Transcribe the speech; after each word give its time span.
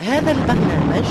هذا 0.00 0.32
البرنامج 0.32 1.06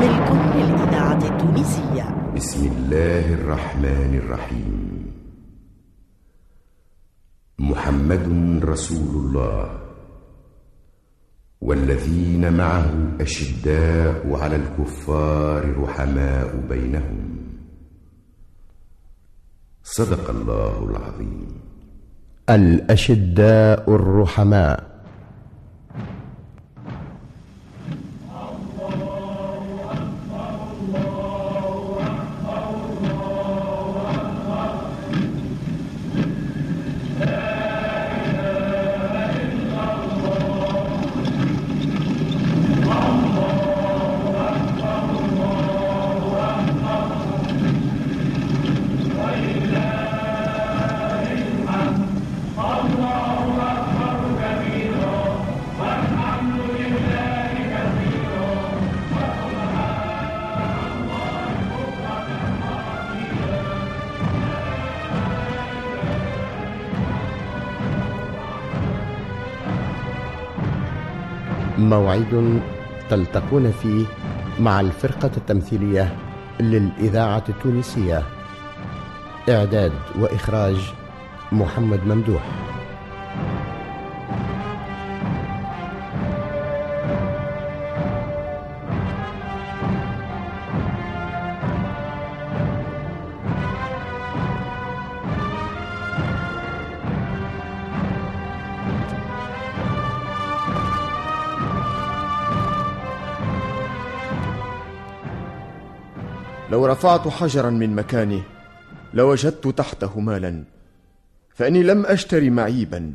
ملك 0.00 0.56
للإذاعة 0.56 1.34
التونسية. 1.34 2.32
بسم 2.36 2.66
الله 2.66 3.34
الرحمن 3.34 4.20
الرحيم. 4.24 5.06
محمد 7.58 8.28
رسول 8.64 9.24
الله. 9.24 9.80
والذين 11.60 12.52
معه 12.52 13.12
أشداء 13.20 14.34
على 14.34 14.56
الكفار 14.56 15.82
رحماء 15.82 16.56
بينهم. 16.68 17.38
صدق 19.82 20.30
الله 20.30 20.90
العظيم. 20.90 21.48
الأشداء 22.50 23.94
الرحماء. 23.94 24.87
موعد 71.78 72.60
تلتقون 73.10 73.70
فيه 73.70 74.04
مع 74.60 74.80
الفرقة 74.80 75.30
التمثيلية 75.36 76.16
للإذاعة 76.60 77.44
التونسية. 77.48 78.22
إعداد 79.48 79.92
وإخراج 80.18 80.92
محمد 81.52 82.06
ممدوح. 82.06 82.42
لو 106.70 106.86
رفعت 106.86 107.28
حجرا 107.28 107.70
من 107.70 107.94
مكانه 107.94 108.42
لوجدت 109.14 109.68
تحته 109.68 110.20
مالا 110.20 110.64
فإني 111.54 111.82
لم 111.82 112.06
اشتر 112.06 112.50
معيبا 112.50 113.12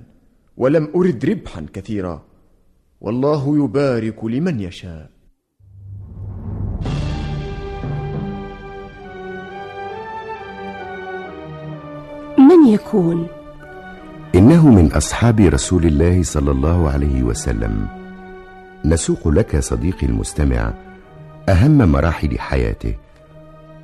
ولم 0.58 0.90
أرد 0.96 1.26
ربحا 1.26 1.66
كثيرا. 1.74 2.22
والله 3.02 3.64
يبارك 3.64 4.26
لمن 4.26 4.60
يشاء. 4.60 5.10
من 12.38 12.68
يكون؟ 12.68 13.28
إنه 14.36 14.70
من 14.70 14.92
أصحاب 14.92 15.40
رسول 15.40 15.86
الله 15.86 16.24
صلى 16.24 16.52
الله 16.52 16.90
عليه 16.90 17.24
وسلم. 17.24 17.88
نسوق 18.86 19.28
لك 19.28 19.60
صديقي 19.60 20.08
المستمع 20.08 20.74
أهم 21.50 21.78
مراحل 21.92 22.40
حياته. 22.40 22.96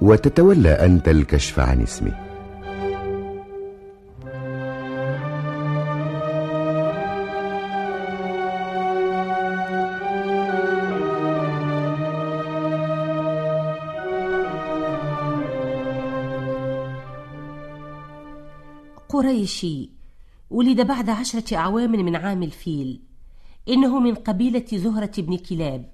وتتولى 0.02 0.70
أنت 0.70 1.08
الكشف 1.08 1.60
عن 1.60 1.82
اسمه. 1.82 2.30
قريشي 19.10 19.90
ولد 20.50 20.82
بعد 20.82 21.10
عشرة 21.10 21.58
أعوام 21.58 21.92
من 21.92 22.16
عام 22.16 22.44
الفيل. 22.44 23.02
إنه 23.70 24.00
من 24.00 24.16
قبيلة 24.16 24.66
زهرة 24.74 25.12
بن 25.18 25.38
كلاب. 25.38 25.90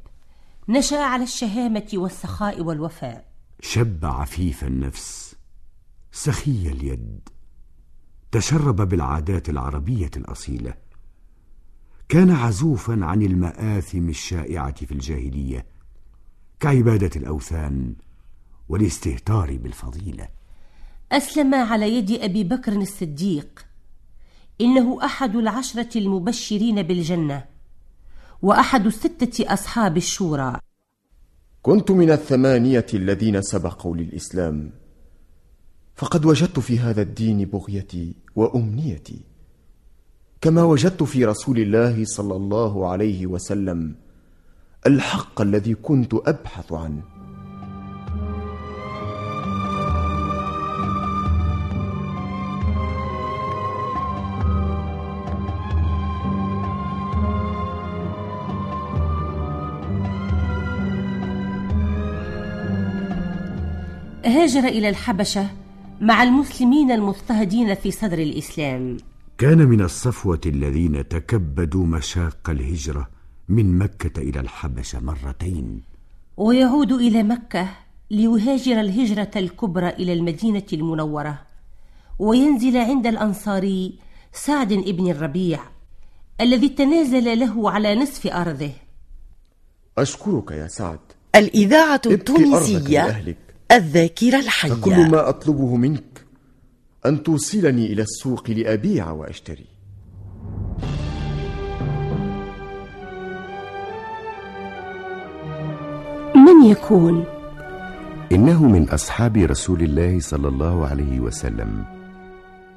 نشأ 0.70 0.98
على 0.98 1.24
الشهامة 1.24 1.88
والسخاء 1.94 2.62
والوفاء. 2.62 3.35
شب 3.62 4.06
عفيف 4.06 4.64
النفس 4.64 5.36
سخي 6.12 6.72
اليد. 6.72 7.30
تشرب 8.32 8.90
بالعادات 8.90 9.50
العربية 9.50 10.12
الأصيلة. 10.18 10.74
كان 12.10 12.32
عزوفا 12.32 13.06
عن 13.06 13.22
المآثم 13.22 14.10
الشائعة 14.10 14.86
في 14.86 14.92
الجاهلية 14.92 15.66
كعبادة 16.60 17.10
الأوثان 17.16 17.96
والاستهتار 18.70 19.58
بالفضيلة. 19.58 20.28
أسلم 21.12 21.56
على 21.56 21.98
يد 21.98 22.12
أبي 22.12 22.44
بكر 22.44 22.72
الصديق. 22.72 23.66
إنه 24.62 25.06
أحد 25.06 25.36
العشرة 25.36 25.98
المبشرين 25.98 26.84
بالجنة 26.84 27.46
وأحد 28.42 28.86
الستة 28.86 29.54
أصحاب 29.54 29.98
الشورى. 29.98 30.60
كنت 31.66 31.92
من 31.92 32.12
الثمانية 32.12 32.86
الذين 32.94 33.42
سبقوا 33.42 33.98
للإسلام 33.98 34.72
فقد 35.96 36.26
وجدت 36.26 36.60
في 36.60 36.80
هذا 36.80 37.02
الدين 37.02 37.46
بغيتي 37.46 38.16
وأمنيتي 38.36 39.22
كما 40.42 40.64
وجدت 40.64 41.04
في 41.04 41.26
رسول 41.26 41.60
الله 41.60 42.06
صلى 42.06 42.36
الله 42.36 42.90
عليه 42.90 43.28
وسلم 43.28 43.96
الحق 44.88 45.42
الذي 45.42 45.74
كنت 45.74 46.14
أبحث 46.14 46.74
عنه. 46.74 47.15
هاجر 64.36 64.68
إلى 64.68 64.90
الحبشة 64.90 65.50
مع 66.02 66.24
المسلمين 66.24 66.92
المضطهدين 66.92 67.76
في 67.76 67.92
صدر 67.92 68.20
الإسلام. 68.20 68.98
كان 69.38 69.58
من 69.58 69.82
الصفوة 69.82 70.42
الذين 70.46 71.08
تكبدوا 71.08 71.86
مشاق 71.86 72.50
الهجرة 72.50 73.10
من 73.50 73.78
مكة 73.78 74.22
إلى 74.22 74.40
الحبشة 74.40 75.00
مرتين. 75.00 75.82
ويعود 76.38 76.92
إلى 76.92 77.24
مكة 77.24 77.70
ليهاجر 78.12 78.80
الهجرة 78.80 79.32
الكبرى 79.36 79.90
إلى 79.90 80.14
المدينة 80.14 80.64
المنورة. 80.74 81.40
وينزل 82.20 82.78
عند 82.78 83.08
الأنصاري 83.08 84.00
سعد 84.34 84.72
ابن 84.72 85.12
الربيع 85.12 85.60
الذي 86.42 86.70
تنازل 86.70 87.40
له 87.40 87.72
على 87.72 87.96
نصف 87.96 88.28
أرضه. 88.28 88.72
أشكرك 89.98 90.52
يا 90.52 90.68
سعد. 90.68 91.00
الإذاعة 91.36 92.02
التونسية. 92.06 93.36
الذاكرة 93.76 94.40
الحية. 94.40 94.74
فكل 94.74 95.10
ما 95.12 95.30
أطلبه 95.30 95.76
منك 95.76 96.26
أن 97.06 97.24
توصلني 97.24 97.94
إلى 97.94 98.02
السوق 98.02 98.50
لأبيع 98.50 99.12
وأشتري. 99.12 99.66
من 106.36 106.66
يكون؟ 106.72 107.26
إنه 108.32 108.64
من 108.64 108.90
أصحاب 108.90 109.38
رسول 109.38 109.82
الله 109.82 110.20
صلى 110.20 110.48
الله 110.48 110.88
عليه 110.88 111.20
وسلم. 111.20 111.86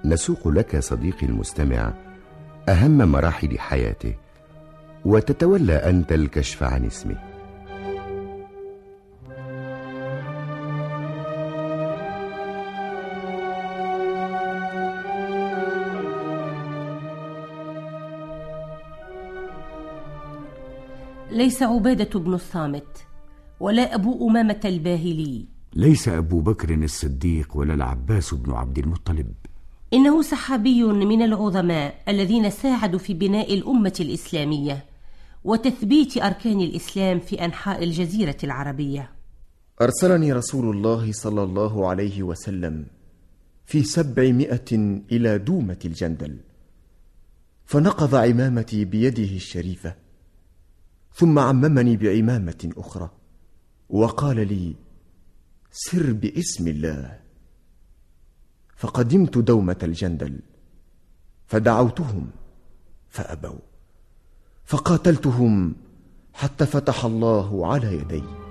نسوق 0.05 0.49
لك 0.49 0.79
صديقي 0.79 1.27
المستمع 1.27 1.93
أهم 2.69 2.99
مراحل 2.99 3.59
حياته 3.59 4.15
وتتولى 5.05 5.73
أنت 5.73 6.13
الكشف 6.13 6.63
عن 6.63 6.85
اسمه. 6.85 7.28
ليس 21.39 21.63
عبادة 21.63 22.21
بن 22.21 22.35
الصامت 22.35 23.07
ولا 23.61 23.95
أبو 23.95 24.29
أمامة 24.29 24.61
الباهلي. 24.65 25.45
ليس 25.75 26.09
أبو 26.09 26.41
بكر 26.41 26.75
الصديق 26.75 27.57
ولا 27.57 27.75
العباس 27.75 28.35
بن 28.35 28.53
عبد 28.53 28.79
المطلب. 28.79 29.33
إنه 29.93 30.23
صحابي 30.23 30.83
من 30.83 31.23
العظماء 31.23 31.95
الذين 32.09 32.51
ساعدوا 32.51 32.99
في 32.99 33.15
بناء 33.15 33.55
الأمة 33.55 33.93
الإسلامية 34.01 34.85
وتثبيت 35.45 36.17
أركان 36.17 36.61
الإسلام 36.61 37.21
في 37.21 37.45
أنحاء 37.45 37.85
الجزيرة 37.85 38.37
العربية. 38.45 39.11
أرسلني 39.81 40.33
رسول 40.33 40.77
الله 40.77 41.13
صلى 41.13 41.43
الله 41.43 41.89
عليه 41.89 42.23
وسلم 42.23 42.87
في 43.67 43.83
سبعمائة 43.83 45.01
إلى 45.13 45.39
دومة 45.39 45.79
الجندل 45.85 46.37
فنقض 47.65 48.15
عمامتي 48.15 48.85
بيده 48.85 49.37
الشريفة. 49.37 50.08
ثم 51.19 51.39
عممني 51.39 51.97
بعمامة 51.97 52.73
أخرى 52.77 53.11
وقال 53.89 54.49
لي 54.49 54.75
سر 55.73 56.13
باسم 56.13 56.69
الله. 56.69 57.21
فقدمت 58.77 59.39
دومة 59.39 59.77
الجندل 59.83 60.41
فدعوتهم 61.47 62.31
فأبوا 63.09 63.59
فقاتلتهم 64.65 65.77
حتى 66.35 66.67
فتح 66.67 67.05
الله 67.05 67.67
على 67.67 67.95
يدي. 67.95 68.48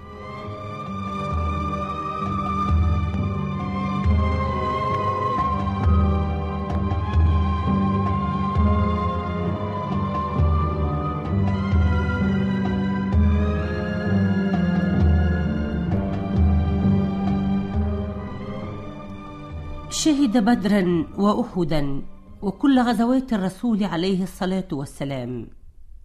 شهد 20.07 20.37
بدرا 20.37 21.05
واحدا 21.17 22.01
وكل 22.41 22.79
غزوات 22.79 23.33
الرسول 23.33 23.83
عليه 23.83 24.23
الصلاة 24.23 24.67
والسلام. 24.71 25.47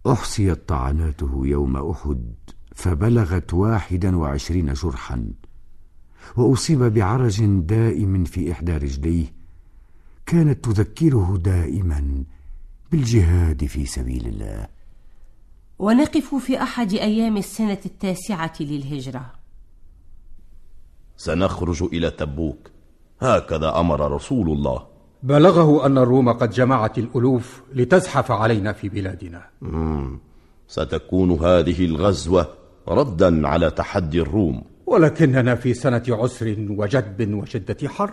أحصيت 0.07 0.69
طعناته 0.69 1.41
يوم 1.47 1.91
أحد 1.91 2.33
فبلغت 2.75 3.53
واحدا 3.53 4.17
وعشرين 4.17 4.73
جرحا 4.73 5.33
وأصيب 6.37 6.79
بعرج 6.83 7.45
دائم 7.45 8.23
في 8.23 8.51
إحدى 8.51 8.77
رجليه 8.77 9.25
كانت 10.25 10.65
تذكره 10.65 11.37
دائما 11.37 12.23
بالجهاد 12.91 13.65
في 13.65 13.85
سبيل 13.85 14.27
الله. 14.27 14.67
ونقف 15.79 16.35
في 16.35 16.61
أحد 16.61 16.93
أيام 16.93 17.37
السنة 17.37 17.81
التاسعة 17.85 18.53
للهجرة. 18.59 19.33
سنخرج 21.17 21.83
إلى 21.83 22.11
تبوك. 22.11 22.72
هكذا 23.21 23.79
أمر 23.79 24.11
رسول 24.11 24.49
الله. 24.49 24.83
بلغه 25.23 25.85
أن 25.85 25.97
الروم 25.97 26.31
قد 26.31 26.49
جمعت 26.49 26.97
الألوف 26.97 27.61
لتزحف 27.73 28.31
علينا 28.31 28.73
في 28.73 28.89
بلادنا. 28.89 29.41
ستكون 30.67 31.31
هذه 31.31 31.85
الغزوة 31.85 32.47
ردا 32.87 33.47
على 33.47 33.71
تحدي 33.71 34.21
الروم. 34.21 34.63
ولكننا 34.85 35.55
في 35.55 35.73
سنة 35.73 36.03
عسر 36.09 36.55
وجدب 36.69 37.33
وشدة 37.33 37.89
حر. 37.89 38.11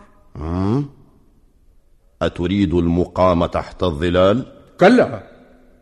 أتريد 2.22 2.74
المقام 2.74 3.46
تحت 3.46 3.82
الظلال؟ 3.82 4.46
كلا 4.80 5.22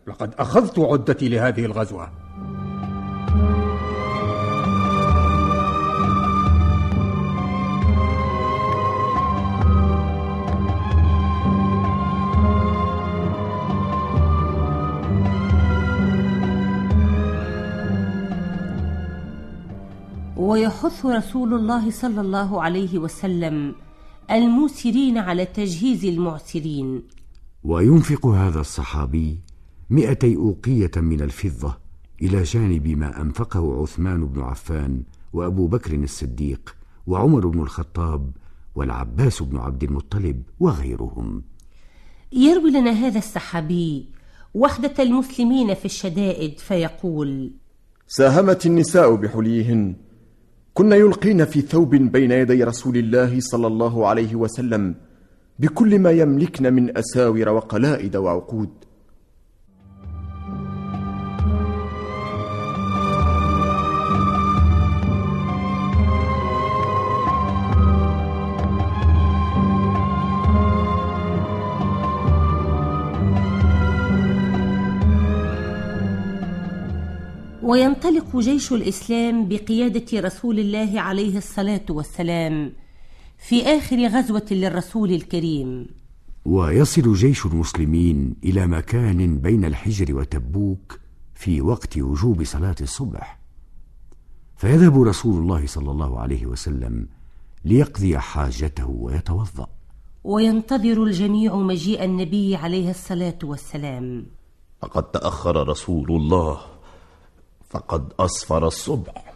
لقد 0.07 0.33
أخذت 0.39 0.79
عدتي 0.79 1.29
لهذه 1.29 1.65
الغزوة. 1.65 2.09
ويحث 20.49 21.05
رسول 21.05 21.53
الله 21.53 21.91
صلى 21.91 22.21
الله 22.21 22.63
عليه 22.63 22.99
وسلم 22.99 23.75
الموسرين 24.31 25.17
على 25.17 25.45
تجهيز 25.45 26.05
المعسرين. 26.05 27.03
وينفق 27.63 28.25
هذا 28.25 28.59
الصحابي 28.59 29.39
مئتي 29.89 30.35
أوقية 30.35 30.91
من 30.97 31.21
الفضة 31.21 31.77
إلى 32.21 32.43
جانب 32.43 32.87
ما 32.87 33.21
أنفقه 33.21 33.81
عثمان 33.81 34.25
بن 34.25 34.41
عفان 34.41 35.03
وأبو 35.33 35.67
بكر 35.67 35.93
الصديق 35.93 36.75
وعمر 37.07 37.47
بن 37.47 37.61
الخطاب 37.61 38.31
والعباس 38.75 39.43
بن 39.43 39.57
عبد 39.57 39.83
المطلب 39.83 40.43
وغيرهم. 40.59 41.43
يروي 42.31 42.71
لنا 42.71 42.91
هذا 42.91 43.17
الصحابي 43.17 44.09
وحدة 44.53 45.03
المسلمين 45.03 45.73
في 45.73 45.85
الشدائد 45.85 46.59
فيقول 46.59 47.51
ساهمت 48.07 48.65
النساء 48.65 49.15
بحليهن 49.15 50.08
كن 50.73 50.91
يلقين 50.91 51.45
في 51.45 51.61
ثوب 51.61 51.95
بين 51.95 52.31
يدي 52.31 52.63
رسول 52.63 52.97
الله 52.97 53.39
صلى 53.39 53.67
الله 53.67 54.07
عليه 54.07 54.35
وسلم 54.35 54.95
بكل 55.59 55.99
ما 55.99 56.11
يملكن 56.11 56.73
من 56.73 56.97
أساور 56.97 57.49
وقلائد 57.49 58.15
وعقود. 58.15 58.69
وينطلق 77.69 78.37
جيش 78.37 78.71
الإسلام 78.73 79.47
بقيادة 79.47 80.19
رسول 80.19 80.59
الله 80.59 81.01
عليه 81.01 81.37
الصلاة 81.37 81.85
والسلام 81.89 82.73
في 83.37 83.63
آخر 83.63 84.07
غزوة 84.07 84.45
للرسول 84.51 85.11
الكريم. 85.11 85.87
ويصل 86.45 87.13
جيش 87.13 87.45
المسلمين 87.45 88.35
إلى 88.43 88.67
مكان 88.67 89.37
بين 89.37 89.65
الحجر 89.65 90.15
وتبوك 90.15 90.99
في 91.35 91.61
وقت 91.61 91.97
وجوب 91.97 92.43
صلاة 92.43 92.75
الصبح. 92.81 93.39
فيذهب 94.57 95.01
رسول 95.01 95.41
الله 95.41 95.67
صلى 95.67 95.91
الله 95.91 96.19
عليه 96.19 96.45
وسلم 96.45 97.07
ليقضي 97.65 98.17
حاجته 98.17 98.89
ويتوضأ. 98.89 99.67
وينتظر 100.23 101.03
الجميع 101.03 101.55
مجيء 101.55 102.03
النبي 102.03 102.55
عليه 102.55 102.89
الصلاة 102.89 103.39
والسلام. 103.43 104.25
فقد 104.81 105.03
تأخر 105.03 105.67
رسول 105.67 106.11
الله 106.11 106.78
فقد 107.69 108.13
أصفر 108.19 108.67
الصبح. 108.67 109.33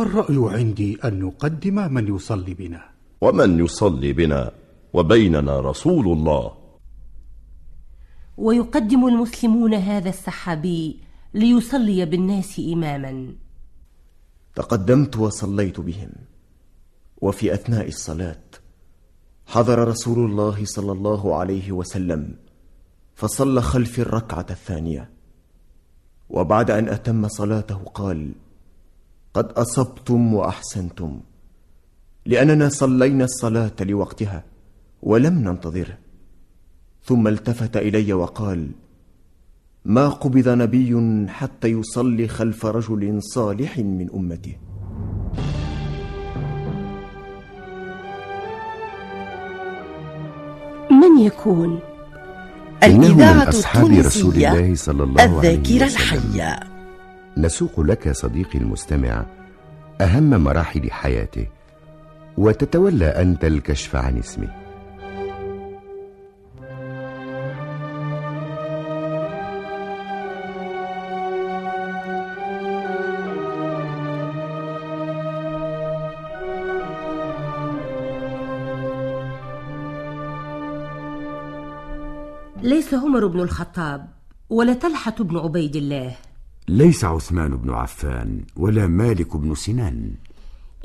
الرأي 0.00 0.58
عندي 0.58 0.98
أن 1.04 1.20
نقدم 1.20 1.92
من 1.94 2.14
يصلي 2.16 2.54
بنا. 2.54 2.82
ومن 3.20 3.64
يصلي 3.64 4.12
بنا 4.12 4.52
وبيننا 4.92 5.60
رسول 5.60 6.06
الله. 6.06 6.52
ويقدم 8.36 9.06
المسلمون 9.06 9.74
هذا 9.74 10.08
السحابي 10.08 11.00
ليصلي 11.34 12.06
بالناس 12.06 12.60
إماما. 12.72 13.34
تقدمت 14.54 15.16
وصليت 15.16 15.80
بهم. 15.80 16.10
وفي 17.20 17.54
أثناء 17.54 17.88
الصلاة 17.88 18.44
حضر 19.46 19.88
رسول 19.88 20.30
الله 20.30 20.64
صلى 20.64 20.92
الله 20.92 21.36
عليه 21.36 21.72
وسلم 21.72 22.34
فصلى 23.14 23.62
خلفي 23.62 24.02
الركعة 24.02 24.46
الثانية. 24.50 25.17
وبعد 26.30 26.70
أن 26.70 26.88
أتم 26.88 27.28
صلاته 27.28 27.76
قال 27.94 28.32
قد 29.34 29.52
أصبتم 29.52 30.34
وأحسنتم 30.34 31.20
لأننا 32.26 32.68
صلينا 32.68 33.24
الصلاة 33.24 33.72
لوقتها 33.80 34.44
ولم 35.02 35.34
ننتظره. 35.34 35.98
ثم 37.04 37.28
التفت 37.28 37.76
إلي 37.76 38.12
وقال 38.12 38.70
ما 39.84 40.08
قبض 40.08 40.48
نبي 40.48 41.26
حتى 41.28 41.68
يصلي 41.68 42.28
خلف 42.28 42.66
رجل 42.66 43.22
صالح 43.22 43.78
من 43.78 44.10
أمته. 44.14 44.56
من 50.90 51.18
يكون؟ 51.20 51.80
إنه 52.82 52.98
من 52.98 53.04
الإذاعة 53.04 53.48
أصحاب 53.48 53.86
رسول 53.86 54.34
الله 54.34 54.74
صلى 54.74 55.04
الله 55.04 55.22
عليه 55.38 55.54
الذاكرة. 55.54 55.86
الحية 55.86 56.60
نسوق 57.36 57.80
لك 57.80 58.12
صديقي 58.12 58.58
المستمع 58.58 59.26
أهم 60.00 60.30
مراحل 60.44 60.90
حياته 60.90 61.46
وتتولى 62.38 63.06
أنت 63.06 63.44
الكشف 63.44 63.96
عن 63.96 64.18
اسمه 64.18 64.67
ليس 82.88 83.04
عمر 83.04 83.26
بن 83.26 83.40
الخطاب 83.40 84.08
ولا 84.50 84.72
طلحة 84.72 85.14
بن 85.20 85.36
عبيد 85.36 85.76
الله. 85.76 86.16
ليس 86.68 87.04
عثمان 87.04 87.56
بن 87.56 87.70
عفان 87.70 88.44
ولا 88.56 88.86
مالك 88.86 89.36
بن 89.36 89.54
سنان. 89.54 90.14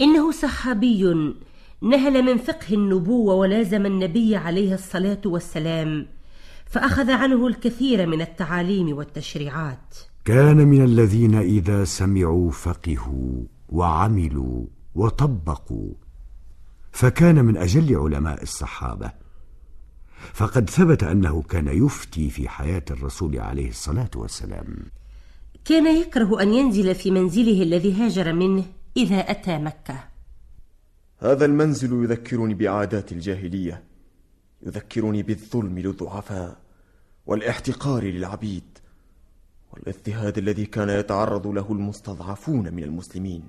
إنه 0.01 0.31
صحابي 0.31 1.33
نهل 1.81 2.23
من 2.23 2.37
فقه 2.37 2.73
النبوة 2.73 3.35
ولازم 3.35 3.85
النبي 3.85 4.35
عليه 4.35 4.73
الصلاة 4.73 5.21
والسلام 5.25 6.07
فأخذ 6.65 7.11
عنه 7.11 7.47
الكثير 7.47 8.07
من 8.07 8.21
التعاليم 8.21 8.97
والتشريعات. 8.97 9.95
كان 10.25 10.57
من 10.57 10.83
الذين 10.83 11.35
إذا 11.35 11.83
سمعوا 11.83 12.51
فقهوا 12.51 13.43
وعملوا 13.69 14.65
وطبقوا 14.95 15.93
فكان 16.91 17.45
من 17.45 17.57
أجل 17.57 17.95
علماء 17.95 18.43
الصحابة. 18.43 19.22
فقد 20.33 20.69
ثبت 20.69 21.03
أنه 21.03 21.41
كان 21.41 21.67
يفتي 21.67 22.29
في 22.29 22.49
حياة 22.49 22.83
الرسول 22.91 23.39
عليه 23.39 23.69
الصلاة 23.69 24.09
والسلام. 24.15 24.75
كان 25.65 25.97
يكره 26.01 26.41
أن 26.41 26.53
ينزل 26.53 26.95
في 26.95 27.11
منزله 27.11 27.63
الذي 27.63 27.93
هاجر 27.93 28.33
منه 28.33 28.65
إذا 28.97 29.17
أتى 29.17 29.57
مكة. 29.57 30.03
هذا 31.19 31.45
المنزل 31.45 32.03
يذكرني 32.03 32.53
بعادات 32.53 33.11
الجاهلية 33.11 33.83
يذكرني 34.65 35.23
بالظلم 35.23 35.79
للضعفاء 35.79 36.57
والاحتقار 37.25 38.03
للعبيد 38.03 38.63
والاضطهاد 39.73 40.37
الذي 40.37 40.65
كان 40.65 40.89
يتعرض 40.89 41.47
له 41.47 41.71
المستضعفون 41.71 42.73
من 42.73 42.83
المسلمين. 42.83 43.43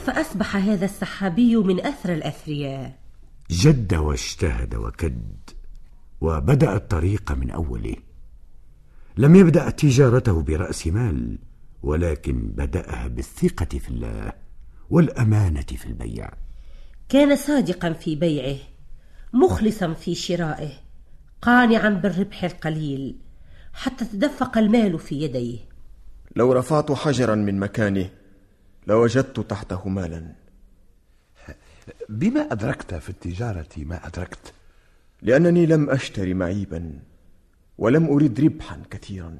كيف 0.00 0.10
أصبح 0.10 0.56
هذا 0.56 0.84
الصحابي 0.84 1.56
من 1.56 1.86
أثر 1.86 2.12
الأثرياء؟ 2.12 2.98
جد 3.50 3.94
واجتهد 3.94 4.74
وكد 4.74 5.50
وبدأ 6.20 6.76
الطريق 6.76 7.32
من 7.32 7.50
أوله. 7.50 7.96
لم 9.16 9.36
يبدأ 9.36 9.70
تجارته 9.70 10.42
برأس 10.42 10.86
مال 10.86 11.38
ولكن 11.82 12.40
بدأها 12.42 13.08
بالثقة 13.08 13.78
في 13.78 13.88
الله 13.88 14.32
والأمانة 14.90 15.62
في 15.62 15.86
البيع. 15.86 16.30
كان 17.08 17.36
صادقا 17.36 17.92
في 17.92 18.16
بيعه 18.16 18.58
مخلصا 19.32 19.94
في 19.94 20.14
شرائه 20.14 20.72
قانعا 21.42 21.88
بالربح 21.88 22.44
القليل 22.44 23.16
حتى 23.72 24.04
تدفق 24.04 24.58
المال 24.58 24.98
في 24.98 25.22
يديه. 25.22 25.58
لو 26.36 26.52
رفعت 26.52 26.92
حجرا 26.92 27.34
من 27.34 27.58
مكانه 27.58 28.10
لوجدت 28.86 29.40
تحته 29.40 29.88
مالا. 29.88 30.32
بما 32.08 32.52
أدركت 32.52 32.94
في 32.94 33.10
التجارة 33.10 33.68
ما 33.76 34.06
أدركت؟ 34.06 34.52
لأنني 35.22 35.66
لم 35.66 35.90
أشتري 35.90 36.34
معيبا 36.34 36.98
ولم 37.78 38.06
أرد 38.06 38.40
ربحا 38.40 38.82
كثيرا. 38.90 39.38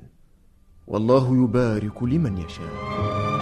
والله 0.87 1.45
يبارك 1.45 2.03
لمن 2.03 2.39
يشاء. 2.39 3.40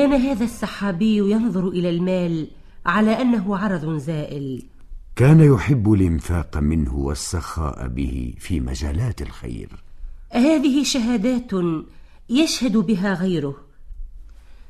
كان 0.00 0.12
هذا 0.12 0.44
السحابي 0.44 1.16
ينظر 1.16 1.68
إلى 1.68 1.90
المال 1.90 2.48
على 2.86 3.22
أنه 3.22 3.56
عرض 3.56 3.98
زائل. 3.98 4.62
كان 5.16 5.40
يحب 5.40 5.92
الإنفاق 5.92 6.56
منه 6.56 6.94
والسخاء 6.94 7.88
به 7.88 8.34
في 8.38 8.60
مجالات 8.60 9.22
الخير. 9.22 9.68
هذه 10.32 10.84
شهادات 10.84 11.50
يشهد 12.30 12.76
بها 12.76 13.14
غيره. 13.14 13.56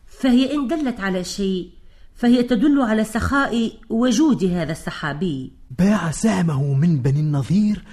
فهي 0.07 0.55
إن 0.55 0.67
دلت 0.67 1.01
على 1.01 1.25
شيء 1.25 1.71
فهي 2.15 2.43
تدل 2.43 2.83
على 2.83 3.05
سخاء 3.05 3.73
وجود 3.91 4.45
هذا 4.45 4.73
السحابي. 4.73 5.53
باع 5.79 6.11
سهمه 6.11 6.75
من 6.75 7.03
بني 7.03 7.21
النظير 7.21 7.85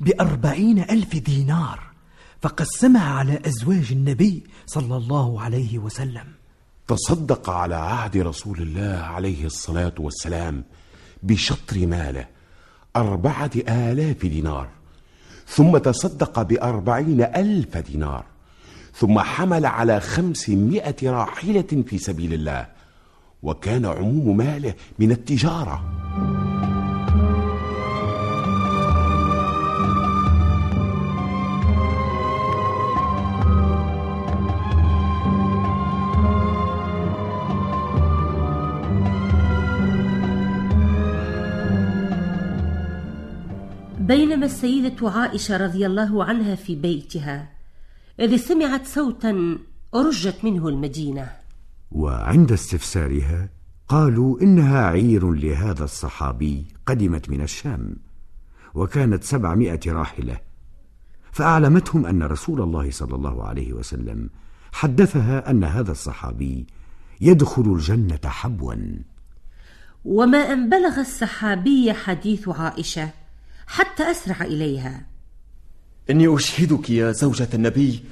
بأربعين 0.00 0.78
ألف 0.78 1.16
دينار 1.16 1.80
فقسمها 2.42 3.10
على 3.12 3.40
أزواج 3.46 3.92
النبي 3.92 4.44
صلى 4.66 4.96
الله 4.96 5.40
عليه 5.40 5.78
وسلم. 5.78 6.37
تصدق 6.88 7.50
على 7.50 7.74
عهد 7.74 8.16
رسول 8.16 8.58
الله 8.58 8.98
عليه 8.98 9.44
الصلاة 9.44 9.92
والسلام 9.98 10.64
بشطر 11.22 11.86
ماله 11.86 12.26
أربعة 12.96 13.50
آلاف 13.68 14.26
دينار 14.26 14.68
ثم 15.46 15.78
تصدق 15.78 16.42
بأربعين 16.42 17.22
ألف 17.22 17.76
دينار 17.76 18.24
ثم 18.94 19.18
حمل 19.18 19.66
على 19.66 20.00
خمسمائة 20.00 21.10
راحلة 21.10 21.84
في 21.86 21.98
سبيل 21.98 22.34
الله 22.34 22.66
وكان 23.42 23.86
عموم 23.86 24.36
ماله 24.36 24.74
من 24.98 25.10
التجارة. 25.10 25.97
بينما 44.08 44.46
السيدة 44.46 45.10
عائشة 45.10 45.56
رضي 45.56 45.86
الله 45.86 46.24
عنها 46.24 46.54
في 46.54 46.76
بيتها 46.76 47.48
إذ 48.20 48.36
سمعت 48.36 48.86
صوتا 48.86 49.58
رجت 49.94 50.44
منه 50.44 50.68
المدينة. 50.68 51.30
وعند 51.90 52.52
استفسارها 52.52 53.48
قالوا 53.88 54.40
إنها 54.40 54.86
عير 54.86 55.32
لهذا 55.32 55.84
الصحابي 55.84 56.66
قدمت 56.86 57.30
من 57.30 57.40
الشام 57.40 57.96
وكانت 58.74 59.24
سبعمائة 59.24 59.80
راحلة. 59.86 60.40
فأعلمتهم 61.32 62.06
أن 62.06 62.22
رسول 62.22 62.60
الله 62.60 62.90
صلى 62.90 63.14
الله 63.14 63.44
عليه 63.44 63.72
وسلم 63.72 64.30
حدثها 64.72 65.50
أن 65.50 65.64
هذا 65.64 65.92
الصحابي 65.92 66.66
يدخل 67.20 67.62
الجنة 67.62 68.20
حبوا. 68.24 68.74
وما 70.04 70.38
أن 70.38 70.70
بلغ 70.70 71.00
الصحابي 71.00 71.92
حديث 71.92 72.48
عائشة 72.48 73.10
حتى 73.68 74.10
أسرع 74.10 74.42
إليها. 74.42 75.06
إني 76.10 76.34
أشهدك 76.34 76.90
يا 76.90 77.12
زوجة 77.12 77.48
النبي 77.54 78.04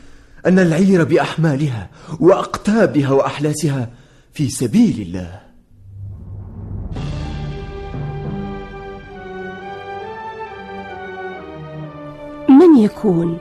أن 0.46 0.58
العير 0.58 1.04
بأحمالها 1.04 1.90
وأقتابها 2.20 3.10
وأحلاسها 3.10 3.90
في 4.32 4.48
سبيل 4.48 5.00
الله. 5.00 5.40
من 12.48 12.78
يكون؟ 12.78 13.38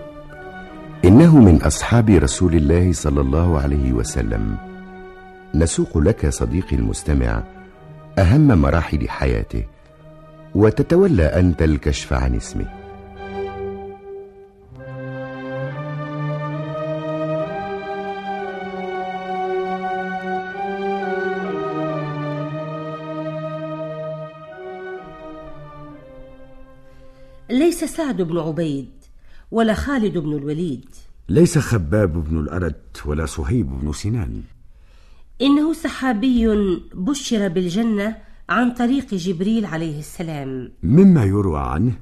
إنه 1.06 1.40
من 1.40 1.62
أصحاب 1.62 2.10
رسول 2.10 2.56
الله 2.56 2.94
صلى 2.94 3.22
الله 3.22 3.60
عليه 3.60 3.94
وسلم. 3.94 4.58
نسوق 5.56 5.98
لك 5.98 6.30
صديقي 6.30 6.76
المستمع 6.76 7.44
أهم 8.20 8.48
مراحل 8.48 9.10
حياته. 9.10 9.75
وتتولى 10.56 11.24
أنت 11.24 11.62
الكشف 11.62 12.14
عن 12.14 12.36
اسمه. 12.36 12.66
ليس 27.50 27.84
سعد 27.84 28.22
بن 28.22 28.38
عبيد 28.38 28.90
ولا 29.52 29.74
خالد 29.74 30.18
بن 30.18 30.34
الوليد. 30.34 30.90
ليس 31.30 31.58
خباب 31.58 32.30
بن 32.30 32.40
الأرت 32.40 33.06
ولا 33.06 33.26
صهيب 33.26 33.80
بن 33.82 33.94
سنان. 33.94 34.42
إنه 35.42 35.74
صحابي 35.74 36.48
بشر 36.94 37.48
بالجنة 37.48 38.25
عن 38.50 38.72
طريق 38.72 39.14
جبريل 39.14 39.66
عليه 39.66 40.00
السلام. 40.00 40.72
مما 40.84 41.24
يروى 41.24 41.60
عنه 41.60 41.94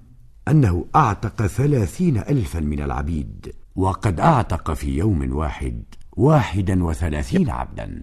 أنه 0.47 0.85
أعتق 0.95 1.47
ثلاثين 1.47 2.17
ألفا 2.17 2.59
من 2.59 2.79
العبيد 2.79 3.55
وقد 3.75 4.19
أعتق 4.19 4.73
في 4.73 4.97
يوم 4.97 5.35
واحد 5.35 5.83
واحدا 6.11 6.83
وثلاثين 6.83 7.49
عبدا. 7.49 8.01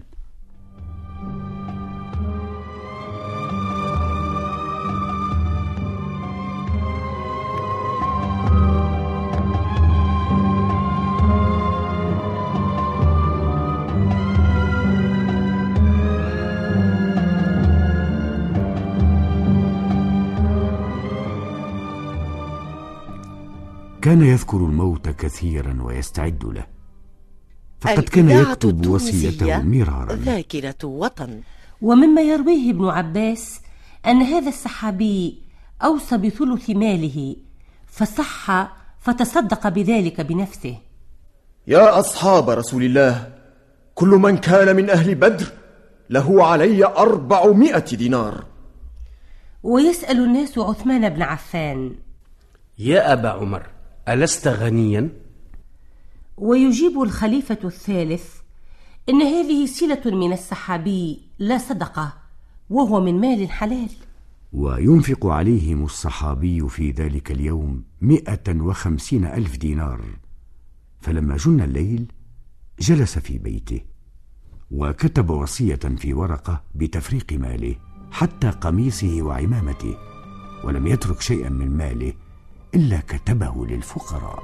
كان 24.11 24.21
يذكر 24.21 24.57
الموت 24.57 25.09
كثيرا 25.09 25.77
ويستعد 25.83 26.45
له. 26.45 26.65
فقد 27.81 28.03
كان 28.03 28.29
يكتب 28.29 28.87
وصيته 28.87 29.61
مرارا. 29.61 30.15
ذاكرة 30.15 30.75
وطن 30.83 31.41
ومما 31.81 32.21
يرويه 32.21 32.71
ابن 32.71 32.89
عباس 32.89 33.61
أن 34.05 34.21
هذا 34.21 34.49
السحابي 34.49 35.41
أوصى 35.81 36.17
بثلث 36.17 36.69
ماله 36.69 37.35
فصح 37.85 38.51
فتصدق 38.99 39.67
بذلك 39.67 40.21
بنفسه. 40.21 40.77
يا 41.67 41.99
أصحاب 41.99 42.49
رسول 42.49 42.83
الله 42.83 43.33
كل 43.95 44.07
من 44.07 44.37
كان 44.37 44.75
من 44.75 44.89
أهل 44.89 45.15
بدر 45.15 45.47
له 46.09 46.45
علي 46.45 46.85
أربعمائة 46.85 47.95
دينار. 47.95 48.45
ويسأل 49.63 50.23
الناس 50.23 50.57
عثمان 50.57 51.09
بن 51.09 51.21
عفان. 51.21 51.95
يا 52.79 53.13
أبا 53.13 53.29
عمر 53.29 53.80
ألست 54.09 54.47
غنيا؟ 54.47 55.09
ويجيب 56.37 57.01
الخليفة 57.01 57.57
الثالث 57.63 58.35
إن 59.09 59.21
هذه 59.21 59.65
سلة 59.65 60.01
من 60.05 60.33
السحابي 60.33 61.21
لا 61.39 61.57
صدقة 61.57 62.13
وهو 62.69 63.01
من 63.01 63.19
مال 63.19 63.49
حلال 63.49 63.89
وينفق 64.53 65.25
عليهم 65.25 65.83
الصحابي 65.83 66.69
في 66.69 66.91
ذلك 66.91 67.31
اليوم 67.31 67.83
مئة 68.01 68.61
وخمسين 68.61 69.25
ألف 69.25 69.57
دينار 69.57 70.05
فلما 71.01 71.37
جن 71.37 71.61
الليل 71.61 72.11
جلس 72.79 73.19
في 73.19 73.37
بيته 73.37 73.81
وكتب 74.71 75.29
وصية 75.29 75.75
في 75.75 76.13
ورقة 76.13 76.63
بتفريق 76.75 77.33
ماله 77.33 77.75
حتى 78.11 78.49
قميصه 78.49 79.21
وعمامته 79.21 79.97
ولم 80.63 80.87
يترك 80.87 81.21
شيئا 81.21 81.49
من 81.49 81.77
ماله 81.77 82.13
إلا 82.75 82.99
كتبه 82.99 83.65
للفقراء. 83.65 84.43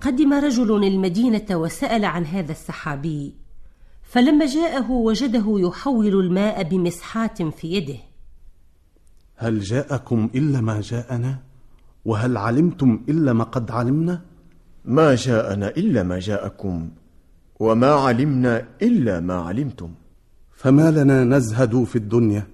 قدم 0.00 0.32
رجل 0.32 0.84
المدينة 0.84 1.46
وسأل 1.50 2.04
عن 2.04 2.26
هذا 2.26 2.52
السحابي 2.52 3.34
فلما 4.02 4.46
جاءه 4.46 4.90
وجده 4.90 5.44
يحول 5.58 6.14
الماء 6.20 6.62
بمسحات 6.62 7.42
في 7.42 7.72
يده. 7.72 8.11
هل 9.36 9.60
جاءكم 9.60 10.30
إلا 10.34 10.60
ما 10.60 10.80
جاءنا؟ 10.80 11.38
وهل 12.04 12.36
علمتم 12.36 13.00
إلا 13.08 13.32
ما 13.32 13.44
قد 13.44 13.70
علمنا؟ 13.70 14.22
ما 14.84 15.14
جاءنا 15.14 15.68
إلا 15.68 16.02
ما 16.02 16.18
جاءكم 16.18 16.88
وما 17.60 17.90
علمنا 17.90 18.64
إلا 18.82 19.20
ما 19.20 19.34
علمتم. 19.34 19.90
فما 20.52 20.90
لنا 20.90 21.24
نزهد 21.24 21.84
في 21.84 21.96
الدنيا 21.96 22.46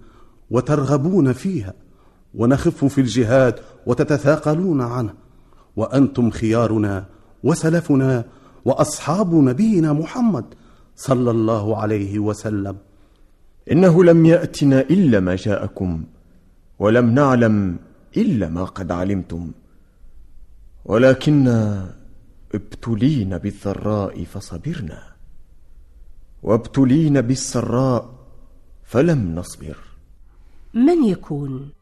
وترغبون 0.50 1.32
فيها 1.32 1.74
ونخف 2.34 2.84
في 2.84 3.00
الجهاد 3.00 3.54
وتتثاقلون 3.86 4.80
عنه. 4.80 5.14
وأنتم 5.76 6.30
خيارنا 6.30 7.06
وسلفنا 7.44 8.24
وأصحاب 8.64 9.34
نبينا 9.34 9.92
محمد 9.92 10.44
صلى 10.96 11.30
الله 11.30 11.76
عليه 11.76 12.18
وسلم. 12.18 12.76
إنه 13.72 14.04
لم 14.04 14.26
يأتنا 14.26 14.80
إلا 14.80 15.20
ما 15.20 15.36
جاءكم 15.36 16.04
ولم 16.78 17.14
نعلم 17.14 17.78
إلا 18.16 18.48
ما 18.48 18.64
قد 18.64 18.92
علمتم. 18.92 19.52
ولكنا 20.84 21.90
ابتلينا 22.54 23.36
بالضراء 23.36 24.24
فصبرنا. 24.24 25.02
وابتلينا 26.42 27.20
بالسراء 27.20 28.14
فلم 28.84 29.34
نصبر. 29.34 29.76
من 30.74 31.04
يكون؟ 31.04 31.77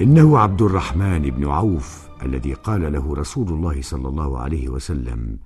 إنه 0.00 0.38
عبد 0.38 0.62
الرحمن 0.62 1.22
بن 1.22 1.48
عوف 1.48 2.08
الذي 2.22 2.52
قال 2.54 2.92
له 2.92 3.14
رسول 3.14 3.48
الله 3.48 3.82
صلى 3.82 4.08
الله 4.08 4.38
عليه 4.38 4.68
وسلم 4.68 5.38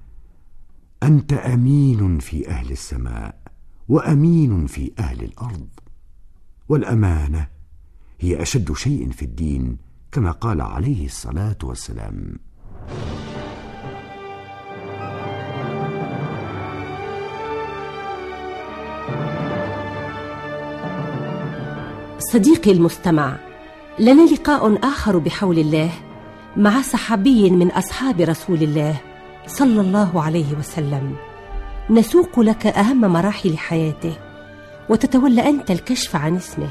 أنت 1.02 1.32
أمين 1.32 2.18
في 2.18 2.48
أهل 2.48 2.70
السماء 2.72 3.40
وأمين 3.88 4.66
في 4.66 4.92
أهل 4.98 5.24
الأرض 5.24 5.68
والأمانة 6.68 7.46
هي 8.20 8.42
أشد 8.42 8.72
شيء 8.72 9.10
في 9.10 9.24
الدين 9.24 9.76
كما 10.12 10.30
قال 10.30 10.60
عليه 10.60 11.06
الصلاة 11.06 11.58
والسلام. 11.62 12.38
صديقي 22.18 22.70
المستمع 22.72 23.53
لنا 23.98 24.22
لقاء 24.22 24.78
آخر 24.84 25.18
بحول 25.18 25.58
الله 25.58 25.90
مع 26.56 26.82
صحابي 26.82 27.50
من 27.50 27.70
أصحاب 27.70 28.20
رسول 28.20 28.62
الله 28.62 29.00
صلى 29.46 29.80
الله 29.80 30.22
عليه 30.22 30.54
وسلم. 30.58 31.16
نسوق 31.90 32.40
لك 32.40 32.66
أهم 32.66 33.00
مراحل 33.00 33.58
حياته 33.58 34.16
وتتولى 34.88 35.48
أنت 35.48 35.70
الكشف 35.70 36.16
عن 36.16 36.36
اسمه. 36.36 36.68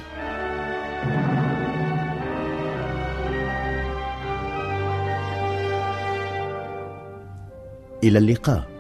إلى 8.04 8.18
اللقاء. 8.18 8.73